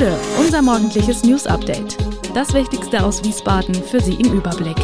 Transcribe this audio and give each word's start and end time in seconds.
Bude, 0.00 0.18
unser 0.38 0.62
morgendliches 0.62 1.24
News 1.24 1.46
Update. 1.46 1.98
Das 2.34 2.54
Wichtigste 2.54 3.04
aus 3.04 3.22
Wiesbaden 3.22 3.74
für 3.74 4.00
Sie 4.00 4.14
im 4.14 4.32
Überblick. 4.32 4.78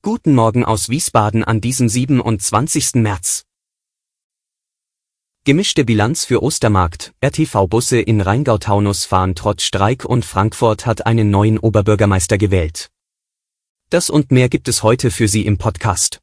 Guten 0.00 0.34
Morgen 0.34 0.64
aus 0.64 0.88
Wiesbaden 0.88 1.44
an 1.44 1.60
diesem 1.60 1.90
27. 1.90 2.94
März. 2.94 3.44
Gemischte 5.44 5.84
Bilanz 5.84 6.24
für 6.24 6.42
Ostermarkt. 6.42 7.12
RTV-Busse 7.22 8.00
in 8.00 8.22
Rheingau-Taunus 8.22 9.04
fahren 9.04 9.34
trotz 9.34 9.64
Streik 9.64 10.06
und 10.06 10.24
Frankfurt 10.24 10.86
hat 10.86 11.04
einen 11.04 11.28
neuen 11.28 11.58
Oberbürgermeister 11.58 12.38
gewählt. 12.38 12.88
Das 13.90 14.08
und 14.08 14.30
mehr 14.30 14.48
gibt 14.48 14.68
es 14.68 14.82
heute 14.82 15.10
für 15.10 15.28
Sie 15.28 15.44
im 15.44 15.58
Podcast. 15.58 16.22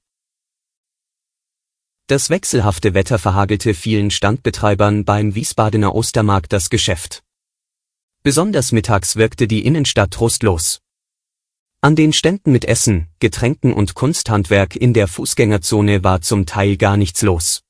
Das 2.09 2.31
wechselhafte 2.31 2.95
Wetter 2.95 3.19
verhagelte 3.19 3.75
vielen 3.75 4.09
Standbetreibern 4.09 5.05
beim 5.05 5.35
Wiesbadener 5.35 5.93
Ostermarkt 5.93 6.51
das 6.51 6.71
Geschäft. 6.71 7.21
Besonders 8.23 8.71
mittags 8.71 9.15
wirkte 9.15 9.47
die 9.47 9.63
Innenstadt 9.63 10.09
trostlos. 10.09 10.81
An 11.81 11.95
den 11.95 12.11
Ständen 12.11 12.51
mit 12.51 12.65
Essen, 12.65 13.09
Getränken 13.19 13.73
und 13.73 13.93
Kunsthandwerk 13.93 14.75
in 14.75 14.95
der 14.95 15.07
Fußgängerzone 15.07 16.03
war 16.03 16.21
zum 16.21 16.47
Teil 16.47 16.77
gar 16.77 16.97
nichts 16.97 17.21
los. 17.21 17.61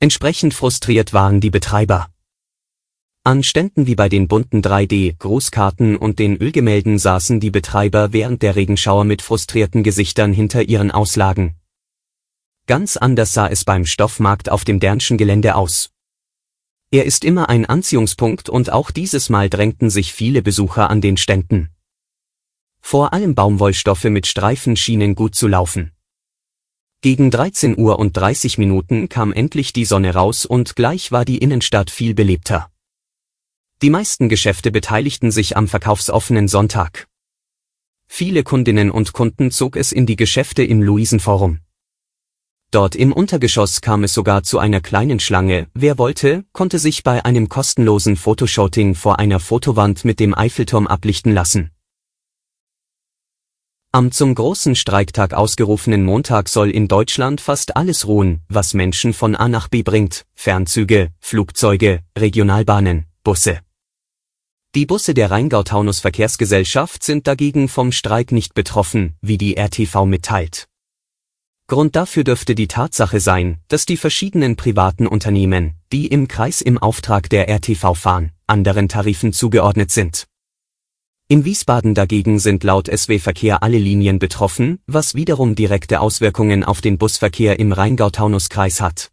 Entsprechend 0.00 0.52
frustriert 0.52 1.12
waren 1.12 1.40
die 1.40 1.50
Betreiber. 1.50 2.08
An 3.22 3.44
Ständen 3.44 3.86
wie 3.86 3.94
bei 3.94 4.08
den 4.08 4.26
bunten 4.26 4.60
3D-Grußkarten 4.60 5.94
und 5.94 6.18
den 6.18 6.36
Ölgemälden 6.36 6.98
saßen 6.98 7.38
die 7.38 7.52
Betreiber 7.52 8.12
während 8.12 8.42
der 8.42 8.56
Regenschauer 8.56 9.04
mit 9.04 9.22
frustrierten 9.22 9.84
Gesichtern 9.84 10.32
hinter 10.32 10.62
ihren 10.62 10.90
Auslagen. 10.90 11.55
Ganz 12.66 12.96
anders 12.96 13.32
sah 13.32 13.46
es 13.46 13.64
beim 13.64 13.86
Stoffmarkt 13.86 14.48
auf 14.48 14.64
dem 14.64 14.80
Dernschen 14.80 15.16
Gelände 15.16 15.54
aus. 15.54 15.90
Er 16.90 17.04
ist 17.04 17.24
immer 17.24 17.48
ein 17.48 17.64
Anziehungspunkt 17.64 18.48
und 18.48 18.70
auch 18.70 18.90
dieses 18.90 19.28
Mal 19.28 19.48
drängten 19.48 19.88
sich 19.88 20.12
viele 20.12 20.42
Besucher 20.42 20.90
an 20.90 21.00
den 21.00 21.16
Ständen. 21.16 21.70
Vor 22.80 23.12
allem 23.12 23.36
Baumwollstoffe 23.36 24.04
mit 24.04 24.26
Streifen 24.26 24.76
schienen 24.76 25.14
gut 25.14 25.36
zu 25.36 25.46
laufen. 25.46 25.92
Gegen 27.02 27.30
13 27.30 27.78
Uhr 27.78 28.00
und 28.00 28.16
30 28.16 28.58
Minuten 28.58 29.08
kam 29.08 29.32
endlich 29.32 29.72
die 29.72 29.84
Sonne 29.84 30.14
raus 30.14 30.44
und 30.44 30.74
gleich 30.74 31.12
war 31.12 31.24
die 31.24 31.38
Innenstadt 31.38 31.90
viel 31.90 32.14
belebter. 32.14 32.70
Die 33.82 33.90
meisten 33.90 34.28
Geschäfte 34.28 34.72
beteiligten 34.72 35.30
sich 35.30 35.56
am 35.56 35.68
verkaufsoffenen 35.68 36.48
Sonntag. 36.48 37.06
Viele 38.08 38.42
Kundinnen 38.42 38.90
und 38.90 39.12
Kunden 39.12 39.52
zog 39.52 39.76
es 39.76 39.92
in 39.92 40.06
die 40.06 40.16
Geschäfte 40.16 40.64
im 40.64 40.82
Luisenforum. 40.82 41.60
Dort 42.70 42.96
im 42.96 43.12
Untergeschoss 43.12 43.80
kam 43.80 44.04
es 44.04 44.12
sogar 44.12 44.42
zu 44.42 44.58
einer 44.58 44.80
kleinen 44.80 45.20
Schlange. 45.20 45.68
Wer 45.72 45.98
wollte, 45.98 46.44
konnte 46.52 46.78
sich 46.78 47.02
bei 47.02 47.24
einem 47.24 47.48
kostenlosen 47.48 48.16
Fotoshooting 48.16 48.94
vor 48.94 49.18
einer 49.18 49.40
Fotowand 49.40 50.04
mit 50.04 50.18
dem 50.20 50.36
Eiffelturm 50.36 50.86
ablichten 50.86 51.32
lassen. 51.32 51.70
Am 53.92 54.10
zum 54.12 54.34
großen 54.34 54.74
Streiktag 54.74 55.32
ausgerufenen 55.32 56.04
Montag 56.04 56.50
soll 56.50 56.70
in 56.70 56.86
Deutschland 56.86 57.40
fast 57.40 57.76
alles 57.76 58.06
ruhen, 58.06 58.42
was 58.48 58.74
Menschen 58.74 59.14
von 59.14 59.34
A 59.34 59.48
nach 59.48 59.68
B 59.68 59.82
bringt, 59.82 60.26
Fernzüge, 60.34 61.12
Flugzeuge, 61.18 62.00
Regionalbahnen, 62.18 63.06
Busse. 63.22 63.60
Die 64.74 64.84
Busse 64.84 65.14
der 65.14 65.30
Rheingau-Taunus 65.30 66.00
Verkehrsgesellschaft 66.00 67.02
sind 67.02 67.26
dagegen 67.26 67.68
vom 67.68 67.90
Streik 67.90 68.32
nicht 68.32 68.52
betroffen, 68.52 69.16
wie 69.22 69.38
die 69.38 69.56
RTV 69.56 70.04
mitteilt. 70.04 70.68
Grund 71.68 71.96
dafür 71.96 72.22
dürfte 72.22 72.54
die 72.54 72.68
Tatsache 72.68 73.18
sein, 73.18 73.58
dass 73.66 73.86
die 73.86 73.96
verschiedenen 73.96 74.54
privaten 74.54 75.08
Unternehmen, 75.08 75.74
die 75.92 76.06
im 76.06 76.28
Kreis 76.28 76.60
im 76.60 76.78
Auftrag 76.78 77.28
der 77.28 77.48
RTV 77.48 77.94
fahren, 77.94 78.30
anderen 78.46 78.88
Tarifen 78.88 79.32
zugeordnet 79.32 79.90
sind. 79.90 80.28
In 81.26 81.44
Wiesbaden 81.44 81.94
dagegen 81.94 82.38
sind 82.38 82.62
laut 82.62 82.86
SW 82.86 83.18
Verkehr 83.18 83.64
alle 83.64 83.78
Linien 83.78 84.20
betroffen, 84.20 84.78
was 84.86 85.16
wiederum 85.16 85.56
direkte 85.56 86.00
Auswirkungen 86.00 86.62
auf 86.62 86.80
den 86.80 86.98
Busverkehr 86.98 87.58
im 87.58 87.72
Rheingau-Taunus-Kreis 87.72 88.80
hat. 88.80 89.10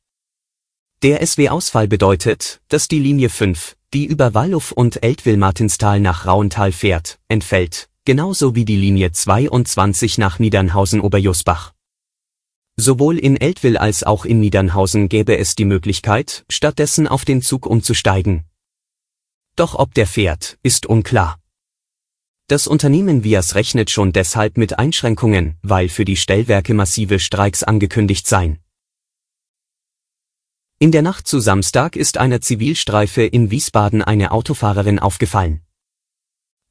Der 1.02 1.26
SW-Ausfall 1.26 1.88
bedeutet, 1.88 2.62
dass 2.68 2.88
die 2.88 3.00
Linie 3.00 3.30
5, 3.30 3.76
die 3.96 4.06
über 4.06 4.36
Walluff 4.36 4.72
und 4.72 5.04
Eltville-Martinstal 5.04 6.00
nach 6.00 6.28
Rauental 6.28 6.72
fährt, 6.72 7.18
entfällt, 7.30 7.90
genauso 8.06 8.54
wie 8.54 8.64
die 8.64 8.78
Linie 8.78 9.12
22 9.12 10.20
nach 10.20 10.38
Niedernhausen-Oberjusbach. 10.38 11.74
Sowohl 12.86 13.18
in 13.18 13.38
Eltville 13.38 13.80
als 13.80 14.04
auch 14.04 14.26
in 14.26 14.42
Niedernhausen 14.42 15.08
gäbe 15.08 15.38
es 15.38 15.56
die 15.56 15.64
Möglichkeit, 15.64 16.44
stattdessen 16.50 17.08
auf 17.08 17.24
den 17.24 17.42
Zug 17.42 17.66
umzusteigen. 17.66 18.44
Doch 19.56 19.76
ob 19.76 19.94
der 19.94 20.06
fährt, 20.06 20.58
ist 20.64 20.86
unklar. 20.86 21.40
Das 22.48 22.68
Unternehmen 22.68 23.24
Vias 23.24 23.56
rechnet 23.56 23.90
schon 23.90 24.12
deshalb 24.12 24.58
mit 24.58 24.80
Einschränkungen, 24.80 25.58
weil 25.62 25.88
für 25.88 26.04
die 26.04 26.18
Stellwerke 26.18 26.74
massive 26.74 27.20
Streiks 27.20 27.64
angekündigt 27.64 28.28
seien. 28.28 28.60
In 30.78 30.92
der 30.92 31.04
Nacht 31.04 31.26
zu 31.26 31.40
Samstag 31.40 31.96
ist 31.96 32.18
einer 32.18 32.42
Zivilstreife 32.42 33.24
in 33.24 33.50
Wiesbaden 33.50 34.02
eine 34.02 34.34
Autofahrerin 34.34 35.00
aufgefallen. 35.00 35.62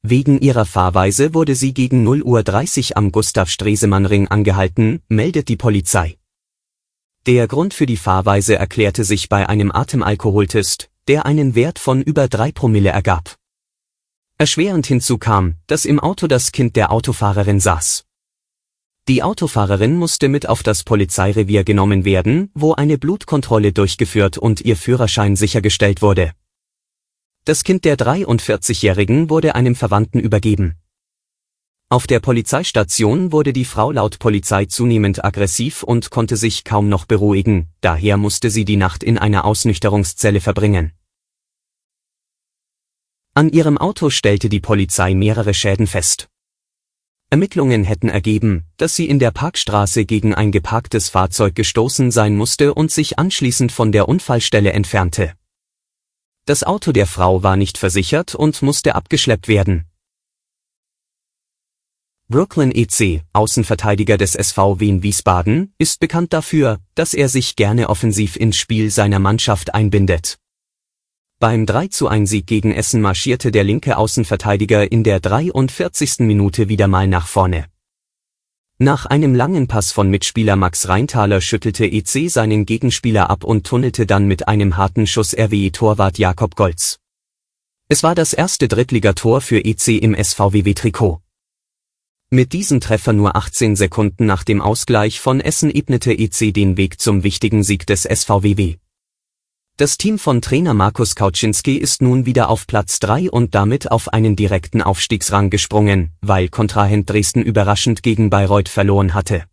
Wegen 0.05 0.41
ihrer 0.41 0.65
Fahrweise 0.65 1.33
wurde 1.33 1.55
sie 1.55 1.73
gegen 1.73 2.05
0.30 2.05 2.91
Uhr 2.91 2.97
am 2.97 3.13
Gustav-Stresemann-Ring 3.13 4.27
angehalten, 4.27 5.01
meldet 5.07 5.47
die 5.47 5.55
Polizei. 5.55 6.17
Der 7.25 7.47
Grund 7.47 7.73
für 7.73 7.85
die 7.85 7.95
Fahrweise 7.95 8.57
erklärte 8.57 9.05
sich 9.05 9.29
bei 9.29 9.47
einem 9.47 9.71
Atemalkoholtest, 9.71 10.89
der 11.07 11.25
einen 11.25 11.55
Wert 11.55 11.79
von 11.79 12.01
über 12.01 12.27
3 12.27 12.51
Promille 12.51 12.89
ergab. 12.89 13.37
Erschwerend 14.37 14.85
hinzu 14.87 15.17
kam, 15.17 15.55
dass 15.67 15.85
im 15.85 16.01
Auto 16.01 16.27
das 16.27 16.51
Kind 16.51 16.75
der 16.75 16.91
Autofahrerin 16.91 17.61
saß. 17.61 18.03
Die 19.07 19.23
Autofahrerin 19.23 19.95
musste 19.95 20.27
mit 20.27 20.49
auf 20.49 20.63
das 20.63 20.83
Polizeirevier 20.83 21.63
genommen 21.63 22.03
werden, 22.03 22.51
wo 22.53 22.73
eine 22.73 22.97
Blutkontrolle 22.97 23.71
durchgeführt 23.71 24.37
und 24.37 24.59
ihr 24.59 24.75
Führerschein 24.75 25.37
sichergestellt 25.37 26.01
wurde. 26.01 26.33
Das 27.45 27.65
Kind 27.65 27.83
der 27.83 27.97
43-Jährigen 27.97 29.29
wurde 29.29 29.53
einem 29.53 29.75
Verwandten 29.75 30.21
übergeben. 30.21 30.77
Auf 31.89 32.07
der 32.07 32.21
Polizeistation 32.21 33.33
wurde 33.33 33.51
die 33.51 33.65
Frau 33.65 33.91
laut 33.91 34.17
Polizei 34.17 34.65
zunehmend 34.65 35.25
aggressiv 35.25 35.83
und 35.83 36.09
konnte 36.09 36.37
sich 36.37 36.63
kaum 36.63 36.87
noch 36.87 37.03
beruhigen, 37.03 37.67
daher 37.81 38.15
musste 38.15 38.49
sie 38.49 38.63
die 38.63 38.77
Nacht 38.77 39.03
in 39.03 39.17
einer 39.17 39.43
Ausnüchterungszelle 39.43 40.39
verbringen. 40.39 40.93
An 43.33 43.49
ihrem 43.49 43.77
Auto 43.77 44.09
stellte 44.09 44.47
die 44.47 44.61
Polizei 44.61 45.13
mehrere 45.13 45.53
Schäden 45.53 45.85
fest. 45.85 46.29
Ermittlungen 47.29 47.83
hätten 47.83 48.07
ergeben, 48.07 48.63
dass 48.77 48.95
sie 48.95 49.09
in 49.09 49.19
der 49.19 49.31
Parkstraße 49.31 50.05
gegen 50.05 50.33
ein 50.33 50.53
geparktes 50.53 51.09
Fahrzeug 51.09 51.55
gestoßen 51.55 52.09
sein 52.09 52.37
musste 52.37 52.73
und 52.73 52.89
sich 52.89 53.19
anschließend 53.19 53.73
von 53.73 53.91
der 53.91 54.07
Unfallstelle 54.07 54.71
entfernte. 54.71 55.33
Das 56.45 56.63
Auto 56.65 56.91
der 56.91 57.07
Frau 57.07 57.41
war 57.41 57.55
nicht 57.55 57.77
versichert 57.77 58.35
und 58.35 58.61
musste 58.61 58.95
abgeschleppt 58.95 59.47
werden. 59.47 59.85
Brooklyn 62.27 62.73
EC, 62.73 63.21
Außenverteidiger 63.31 64.17
des 64.17 64.35
SV 64.35 64.81
Wien 64.81 65.03
Wiesbaden, 65.03 65.73
ist 65.77 66.01
bekannt 66.01 66.33
dafür, 66.33 66.79
dass 66.95 67.13
er 67.13 67.29
sich 67.29 67.55
gerne 67.55 67.89
offensiv 67.89 68.35
ins 68.35 68.57
Spiel 68.57 68.89
seiner 68.89 69.19
Mannschaft 69.19 69.73
einbindet. 69.73 70.37
Beim 71.39 71.65
3 71.65 71.87
zu 71.87 72.09
1 72.09 72.29
Sieg 72.29 72.45
gegen 72.47 72.73
Essen 72.73 72.99
marschierte 72.99 73.51
der 73.51 73.63
linke 73.63 73.95
Außenverteidiger 73.95 74.91
in 74.91 75.05
der 75.05 75.21
43. 75.21 76.19
Minute 76.19 76.67
wieder 76.67 76.89
mal 76.89 77.07
nach 77.07 77.27
vorne. 77.27 77.72
Nach 78.79 79.05
einem 79.05 79.35
langen 79.35 79.67
Pass 79.67 79.91
von 79.91 80.09
Mitspieler 80.09 80.55
Max 80.55 80.87
Reintaler 80.87 81.41
schüttelte 81.41 81.85
EC 81.85 82.29
seinen 82.29 82.65
Gegenspieler 82.65 83.29
ab 83.29 83.43
und 83.43 83.67
tunnelte 83.67 84.07
dann 84.07 84.25
mit 84.25 84.47
einem 84.47 84.77
harten 84.77 85.05
Schuss 85.05 85.35
RWE-Torwart 85.37 86.17
Jakob 86.17 86.55
Golz. 86.55 86.97
Es 87.87 88.01
war 88.01 88.15
das 88.15 88.33
erste 88.33 88.67
Drittligator 88.67 89.41
für 89.41 89.63
EC 89.63 90.01
im 90.01 90.15
SVWW-Trikot. 90.15 91.21
Mit 92.31 92.51
diesem 92.51 92.81
Treffer 92.81 93.13
nur 93.13 93.35
18 93.35 93.75
Sekunden 93.75 94.25
nach 94.25 94.43
dem 94.43 94.59
Ausgleich 94.59 95.19
von 95.19 95.39
Essen 95.39 95.69
ebnete 95.69 96.11
EC 96.11 96.51
den 96.51 96.75
Weg 96.75 96.99
zum 96.99 97.23
wichtigen 97.23 97.61
Sieg 97.61 97.85
des 97.85 98.01
SVWW. 98.01 98.77
Das 99.75 99.97
Team 99.97 100.19
von 100.19 100.39
Trainer 100.39 100.75
Markus 100.75 101.15
Kauczynski 101.15 101.77
ist 101.77 102.03
nun 102.03 102.27
wieder 102.27 102.49
auf 102.51 102.67
Platz 102.67 102.99
3 102.99 103.31
und 103.31 103.55
damit 103.55 103.89
auf 103.89 104.13
einen 104.13 104.35
direkten 104.35 104.83
Aufstiegsrang 104.83 105.49
gesprungen, 105.49 106.11
weil 106.21 106.47
Kontrahent 106.49 107.09
Dresden 107.09 107.41
überraschend 107.41 108.03
gegen 108.03 108.29
Bayreuth 108.29 108.69
verloren 108.69 109.15
hatte. 109.15 109.45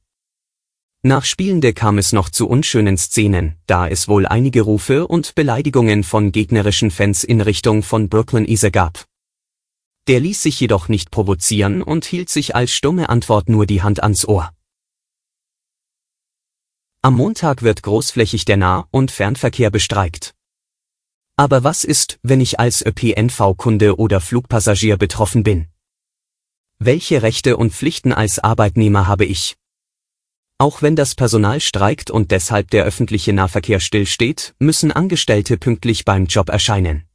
Nach 1.02 1.24
Spielende 1.24 1.72
kam 1.72 1.96
es 1.96 2.12
noch 2.12 2.28
zu 2.28 2.46
unschönen 2.46 2.98
Szenen, 2.98 3.56
da 3.66 3.88
es 3.88 4.08
wohl 4.08 4.26
einige 4.26 4.60
Rufe 4.60 5.06
und 5.06 5.34
Beleidigungen 5.34 6.04
von 6.04 6.32
gegnerischen 6.32 6.90
Fans 6.90 7.24
in 7.24 7.40
Richtung 7.40 7.82
von 7.82 8.10
Brooklyn 8.10 8.44
Ise 8.44 8.70
gab. 8.70 9.06
Der 10.06 10.20
ließ 10.20 10.42
sich 10.42 10.60
jedoch 10.60 10.88
nicht 10.88 11.10
provozieren 11.10 11.80
und 11.80 12.04
hielt 12.04 12.28
sich 12.28 12.54
als 12.54 12.72
stumme 12.72 13.08
Antwort 13.08 13.48
nur 13.48 13.64
die 13.64 13.80
Hand 13.80 14.02
ans 14.02 14.28
Ohr. 14.28 14.52
Am 17.02 17.16
Montag 17.16 17.62
wird 17.62 17.82
großflächig 17.82 18.44
der 18.44 18.58
Nah- 18.58 18.86
und 18.90 19.10
Fernverkehr 19.10 19.70
bestreikt. 19.70 20.34
Aber 21.34 21.64
was 21.64 21.82
ist, 21.82 22.18
wenn 22.22 22.42
ich 22.42 22.60
als 22.60 22.84
ÖPNV-Kunde 22.84 23.98
oder 23.98 24.20
Flugpassagier 24.20 24.98
betroffen 24.98 25.42
bin? 25.42 25.68
Welche 26.78 27.22
Rechte 27.22 27.56
und 27.56 27.72
Pflichten 27.72 28.12
als 28.12 28.38
Arbeitnehmer 28.38 29.06
habe 29.06 29.24
ich? 29.24 29.56
Auch 30.58 30.82
wenn 30.82 30.94
das 30.94 31.14
Personal 31.14 31.60
streikt 31.60 32.10
und 32.10 32.30
deshalb 32.32 32.70
der 32.70 32.84
öffentliche 32.84 33.32
Nahverkehr 33.32 33.80
stillsteht, 33.80 34.54
müssen 34.58 34.92
Angestellte 34.92 35.56
pünktlich 35.56 36.04
beim 36.04 36.26
Job 36.26 36.50
erscheinen. 36.50 37.06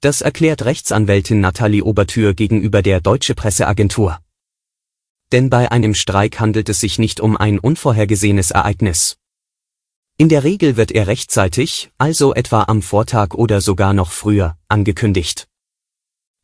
Das 0.00 0.20
erklärt 0.20 0.64
Rechtsanwältin 0.64 1.40
Nathalie 1.40 1.82
Obertür 1.82 2.34
gegenüber 2.34 2.82
der 2.82 3.00
Deutsche 3.00 3.34
Presseagentur. 3.34 4.20
Denn 5.32 5.50
bei 5.50 5.70
einem 5.70 5.94
Streik 5.94 6.38
handelt 6.38 6.68
es 6.68 6.80
sich 6.80 6.98
nicht 6.98 7.20
um 7.20 7.36
ein 7.36 7.58
unvorhergesehenes 7.58 8.52
Ereignis. 8.52 9.18
In 10.18 10.28
der 10.28 10.44
Regel 10.44 10.76
wird 10.76 10.92
er 10.92 11.08
rechtzeitig, 11.08 11.90
also 11.98 12.34
etwa 12.34 12.62
am 12.62 12.80
Vortag 12.80 13.34
oder 13.34 13.60
sogar 13.60 13.92
noch 13.92 14.12
früher, 14.12 14.56
angekündigt. 14.68 15.46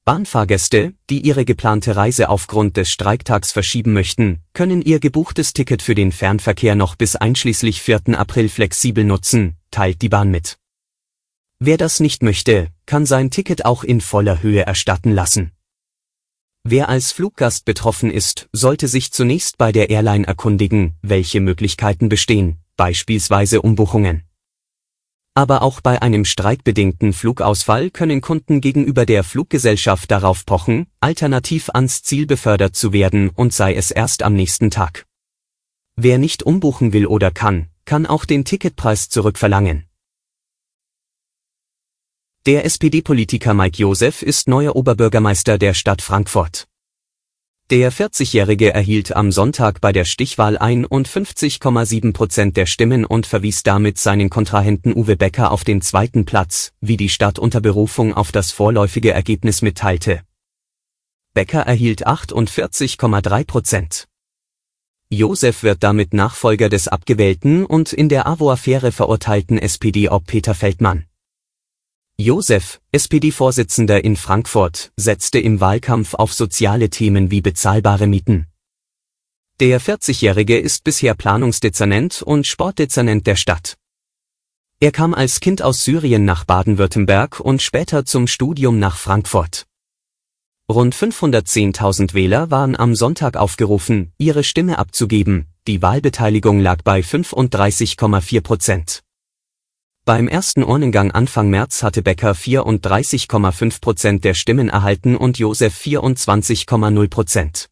Bahnfahrgäste, 0.05 0.95
die 1.09 1.21
ihre 1.21 1.45
geplante 1.45 1.95
Reise 1.95 2.29
aufgrund 2.29 2.77
des 2.77 2.91
Streiktags 2.91 3.53
verschieben 3.53 3.93
möchten, 3.93 4.41
können 4.53 4.83
ihr 4.83 4.99
gebuchtes 4.99 5.53
Ticket 5.53 5.81
für 5.81 5.95
den 5.95 6.11
Fernverkehr 6.11 6.75
noch 6.75 6.97
bis 6.97 7.15
einschließlich 7.15 7.81
4. 7.81 8.19
April 8.19 8.49
flexibel 8.49 9.05
nutzen, 9.05 9.57
teilt 9.71 10.03
die 10.03 10.09
Bahn 10.09 10.33
mit. 10.33 10.59
Wer 11.61 11.77
das 11.77 12.01
nicht 12.01 12.25
möchte, 12.25 12.69
kann 12.85 13.07
sein 13.07 13.31
Ticket 13.31 13.65
auch 13.65 13.85
in 13.85 14.01
voller 14.01 14.43
Höhe 14.43 14.67
erstatten 14.67 15.13
lassen. 15.13 15.53
Wer 16.65 16.89
als 16.89 17.11
Fluggast 17.11 17.65
betroffen 17.65 18.09
ist, 18.09 18.49
sollte 18.53 18.87
sich 18.87 19.13
zunächst 19.13 19.59
bei 19.59 19.73
der 19.73 19.91
Airline 19.91 20.27
erkundigen, 20.27 20.95
welche 21.03 21.41
Möglichkeiten 21.41 22.09
bestehen, 22.09 22.59
beispielsweise 22.77 23.63
Umbuchungen. 23.63 24.23
Aber 25.35 25.63
auch 25.63 25.81
bei 25.81 26.01
einem 26.01 26.25
streikbedingten 26.25 27.15
Flugausfall 27.15 27.91
können 27.91 28.21
Kunden 28.21 28.61
gegenüber 28.61 29.07
der 29.07 29.25
Fluggesellschaft 29.25 30.11
darauf 30.11 30.47
pochen, 30.47 30.87
alternativ 31.01 31.69
ans 31.71 32.03
Ziel 32.05 32.27
befördert 32.27 32.77
zu 32.77 32.93
werden 32.93 33.31
und 33.31 33.53
sei 33.53 33.75
es 33.75 33.91
erst 33.91 34.23
am 34.23 34.35
nächsten 34.35 34.71
Tag. 34.71 35.07
Wer 35.97 36.19
nicht 36.19 36.45
umbuchen 36.45 36.93
will 36.93 37.07
oder 37.07 37.33
kann, 37.33 37.69
kann 37.87 38.07
auch 38.07 38.25
den 38.25 38.45
Ticketpreis 38.45 39.09
zurückverlangen. 39.09 39.87
Der 42.45 42.65
SPD-Politiker 42.65 43.55
Mike 43.55 43.79
Josef 43.79 44.21
ist 44.21 44.49
neuer 44.49 44.75
Oberbürgermeister 44.75 45.59
der 45.59 45.75
Stadt 45.75 46.03
Frankfurt. 46.03 46.67
Der 47.71 47.93
40-Jährige 47.93 48.75
erhielt 48.75 49.15
am 49.15 49.31
Sonntag 49.31 49.81
bei 49.81 49.93
der 49.93 50.05
Stichwahl 50.05 50.59
51,7 50.59 52.13
Prozent 52.13 52.57
der 52.57 52.67
Stimmen 52.67 53.05
und 53.05 53.29
verwies 53.29 53.63
damit 53.63 53.97
seinen 53.99 54.29
Kontrahenten 54.29 54.93
Uwe 54.93 55.15
Becker 55.15 55.53
auf 55.53 55.63
den 55.63 55.83
zweiten 55.83 56.25
Platz, 56.25 56.73
wie 56.81 56.97
die 56.97 57.11
Stadt 57.11 57.39
unter 57.39 57.61
Berufung 57.61 58.13
auf 58.13 58.33
das 58.33 58.51
vorläufige 58.51 59.13
Ergebnis 59.13 59.63
mitteilte. 59.63 60.23
Becker 61.35 61.61
erhielt 61.61 62.09
48,3 62.09 63.45
Prozent. 63.47 64.09
Josef 65.11 65.63
wird 65.63 65.85
damit 65.85 66.13
Nachfolger 66.13 66.69
des 66.69 66.89
abgewählten 66.89 67.65
und 67.65 67.93
in 67.93 68.09
der 68.09 68.27
AWO-Affäre 68.27 68.91
verurteilten 68.91 69.59
SPD-Ob 69.59 70.27
Peter 70.27 70.57
Feldmann. 70.57 71.07
Josef, 72.19 72.81
SPD-Vorsitzender 72.93 74.05
in 74.05 74.17
Frankfurt, 74.17 74.93
setzte 74.97 75.41
im 75.41 75.61
Wahlkampf 75.61 76.15
auf 76.15 76.33
soziale 76.33 76.89
Themen 76.89 77.33
wie 77.33 77.41
bezahlbare 77.41 78.07
Mieten. 78.07 78.47
Der 79.59 79.81
40-Jährige 79.81 80.59
ist 80.59 80.85
bisher 80.85 81.15
Planungsdezernent 81.15 82.23
und 82.23 82.47
Sportdezernent 82.47 83.27
der 83.27 83.35
Stadt. 83.37 83.77
Er 84.79 84.93
kam 84.93 85.15
als 85.15 85.41
Kind 85.41 85.63
aus 85.63 85.85
Syrien 85.85 86.25
nach 86.25 86.45
Baden-Württemberg 86.45 87.41
und 87.41 87.61
später 87.61 88.05
zum 88.05 88.27
Studium 88.27 88.79
nach 88.79 88.99
Frankfurt. 88.99 89.67
Rund 90.71 90.95
510.000 90.95 92.15
Wähler 92.15 92.53
waren 92.53 92.77
am 92.77 92.95
Sonntag 92.95 93.37
aufgerufen, 93.37 94.13
ihre 94.19 94.45
Stimme 94.45 94.79
abzugeben, 94.79 95.47
die 95.67 95.83
Wahlbeteiligung 95.83 96.61
lag 96.61 96.83
bei 96.83 97.01
35,4 97.01 98.41
Prozent. 98.43 99.03
Beim 100.05 100.27
ersten 100.27 100.65
Urnengang 100.65 101.13
Anfang 101.13 101.49
März 101.49 101.85
hatte 101.85 102.03
Becker 102.03 102.33
34,5 102.33 103.81
Prozent 103.81 104.25
der 104.25 104.35
Stimmen 104.35 104.69
erhalten 104.69 105.17
und 105.17 105.39
Josef 105.39 105.81
24,0 105.81 107.09
Prozent. 107.09 107.69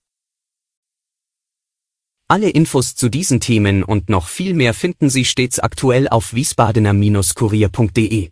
Alle 2.28 2.50
Infos 2.50 2.94
zu 2.94 3.08
diesen 3.08 3.40
Themen 3.40 3.82
und 3.82 4.08
noch 4.08 4.28
viel 4.28 4.54
mehr 4.54 4.74
finden 4.74 5.10
Sie 5.10 5.24
stets 5.24 5.58
aktuell 5.58 6.06
auf 6.06 6.32
wiesbadener-kurier.de. 6.32 8.30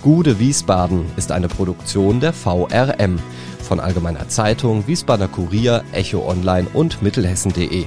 Gude 0.00 0.38
Wiesbaden 0.38 1.06
ist 1.16 1.32
eine 1.32 1.48
Produktion 1.48 2.20
der 2.20 2.32
VRM 2.32 3.18
von 3.64 3.80
Allgemeiner 3.80 4.28
Zeitung, 4.28 4.86
Wiesbadener 4.86 5.26
Kurier, 5.26 5.82
Echo 5.90 6.24
Online 6.28 6.68
und 6.72 7.02
Mittelhessen.de. 7.02 7.86